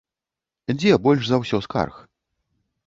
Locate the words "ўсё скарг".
1.45-1.95